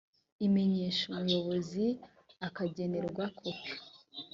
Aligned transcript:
imenyesha 0.45 1.03
umuyobozi 1.13 1.85
akagenerwa 2.47 3.23
kopi. 3.37 3.71